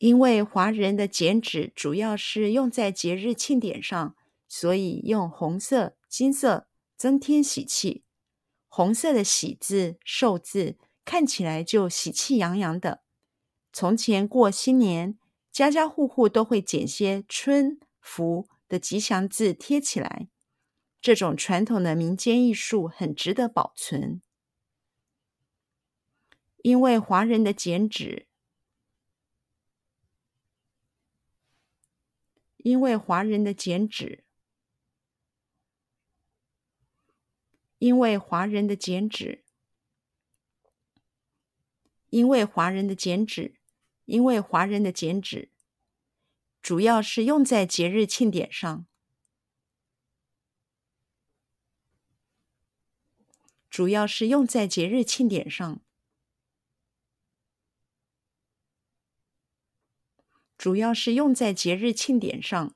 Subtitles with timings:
[0.00, 4.16] 因为华人的剪纸主要是用在节日庆典上，
[4.48, 6.66] 所以用红色、金色
[6.96, 8.02] 增添喜气。
[8.66, 13.02] 红色的“喜”字、寿字看起来就喜气洋洋的。
[13.74, 15.18] 从前过新年，
[15.52, 20.28] 家家户户都会剪些春、福的吉祥字贴起来。
[21.02, 24.22] 这种传统的民间艺术很值得保存，
[26.62, 28.28] 因为华人的剪纸。
[32.62, 34.24] 因为华人的剪纸，
[37.78, 39.44] 因为华人的剪纸，
[42.10, 43.56] 因为华人的剪纸，
[44.04, 45.50] 因为华人的剪纸，
[46.60, 48.86] 主要是用在节日庆典上，
[53.70, 55.80] 主要是用在节日庆典上。
[60.60, 62.74] 主要是用在节日庆典上。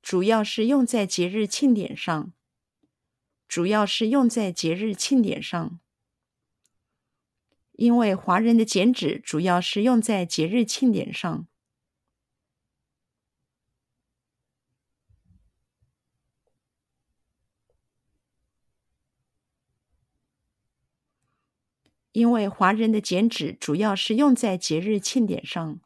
[0.00, 2.32] 主要是用在节日庆典上。
[3.46, 5.78] 主要是用在节日庆典上。
[7.72, 11.46] 因为华人的剪纸主要是用在节日庆典上。
[22.16, 25.78] 因为华人的剪纸主要是用在节日庆典上。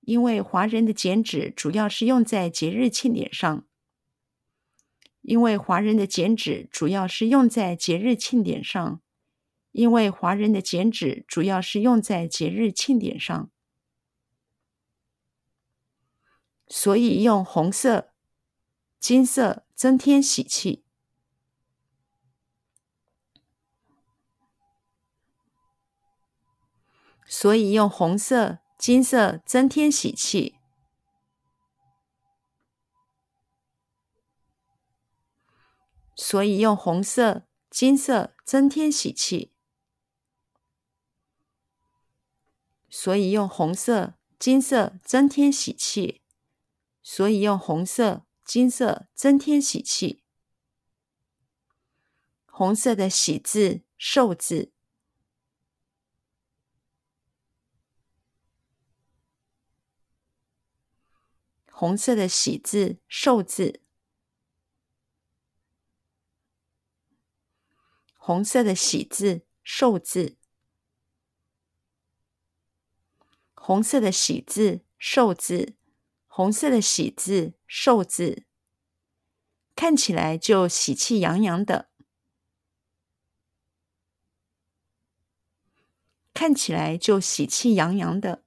[0.00, 3.66] 因为华人的剪纸主要是用在节日庆典上。
[5.20, 9.02] 因为华人的剪纸主要是用在节日庆典上。
[9.72, 13.50] 因为华人的剪纸主要是用在节日庆典上。
[16.66, 18.11] 所以用红色。
[19.02, 20.84] 金色增添喜气，
[27.26, 30.54] 所以用红色、金色增添喜气。
[36.14, 39.52] 所以用红色、金色增添喜气。
[42.88, 46.22] 所以用红色、金色增添喜气。
[47.02, 48.24] 所以用红色。
[48.44, 50.22] 金色增添喜气，
[52.46, 54.72] 红色的喜字、寿字，
[61.70, 63.80] 红色的喜字、寿字，
[68.16, 70.36] 红色的喜字、寿字，
[73.54, 75.74] 红色的喜字、寿字。
[76.34, 78.46] 红色的喜字、寿字，
[79.76, 81.90] 看起来就喜气洋洋的，
[86.32, 88.42] 看起来就喜气洋洋的，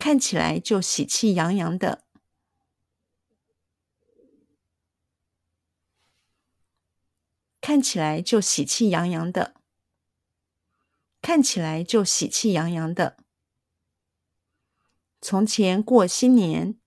[0.00, 2.04] 看起来就喜气洋洋的，
[7.60, 9.54] 看起来就喜气洋洋的。
[11.24, 13.16] 看起来就喜气洋洋的。
[15.22, 16.78] 从前过新年，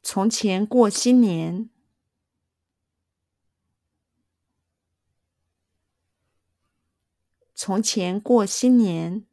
[0.00, 1.68] 从前过新年，
[7.56, 9.26] 从前过新年，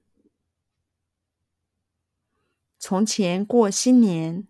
[2.79, 4.47] 从前过新年，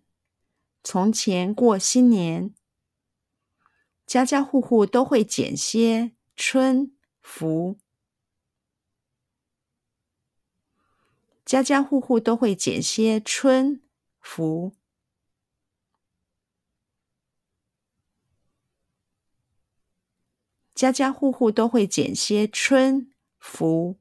[0.82, 2.54] 从前过新年。
[4.10, 6.90] 家家户户都会剪些春
[7.22, 7.78] 福，
[11.44, 13.80] 家家户户都会剪些春
[14.20, 14.74] 福，
[20.74, 23.96] 家家户户都会剪些春福，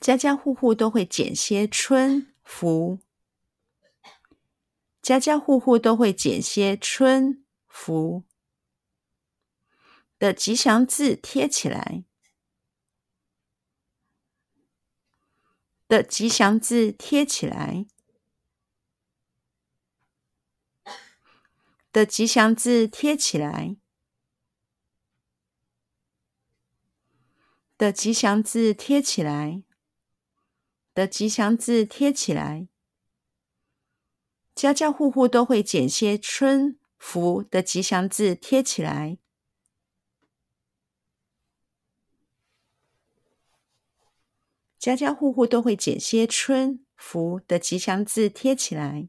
[0.00, 2.98] 家家户户都会剪些春福。
[5.02, 8.24] 家家户户都会剪些春福
[10.18, 12.04] 的吉祥字贴起来，
[15.88, 17.86] 的吉祥字贴起来，
[21.90, 23.76] 的吉祥字贴起来，
[27.78, 29.62] 的吉祥字贴起来，
[30.92, 32.69] 的吉祥字贴起来。
[34.60, 39.16] 家家户户都会剪些春福的吉祥字贴起来。
[44.78, 49.08] 家家户户都会剪些春福的吉祥字贴起来。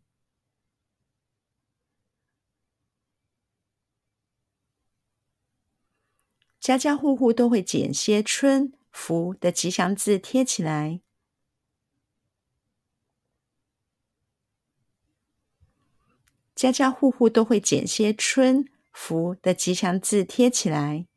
[6.62, 11.02] 家家户户都会剪些春福的吉祥字贴起来。
[16.62, 21.08] 家家户户都会剪些春福的吉祥字贴起来。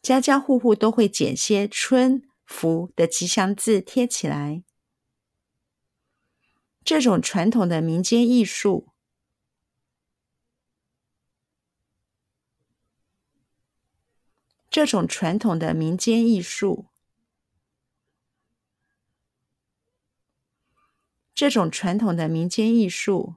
[0.00, 4.62] 家家户户都会剪些春福的吉祥字贴起来。
[6.84, 8.86] 这种传统的民间艺术，
[14.70, 16.86] 这种传统的民间艺术，
[21.34, 23.34] 这种传统的民间艺术。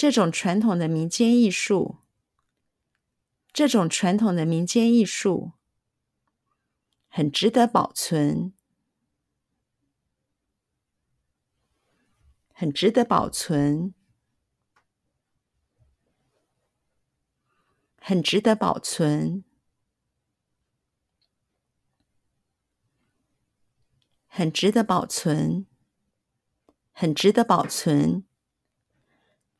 [0.00, 1.98] 这种传统的民间艺术，
[3.52, 5.52] 这种传统的民间艺术
[7.10, 8.54] 很值得保存，
[12.54, 13.92] 很值得保存，
[17.98, 19.44] 很值得保存，
[24.26, 25.66] 很值得保存，
[26.90, 28.29] 很值得保存。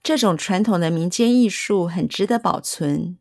[0.03, 3.19] 这种传统的民间艺术很值得保存。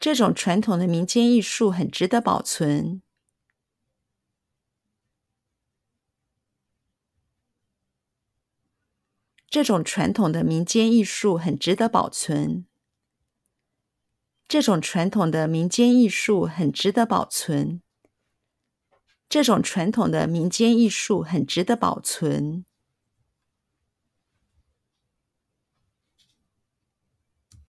[0.00, 3.00] 这种传统的民间艺术很值得保存。
[9.48, 12.66] 这种传统的民间艺术很值得保存。
[14.48, 17.83] 这种传统的民间艺术很值得保存。
[19.28, 22.64] 这种传统的民间艺术很值得保存。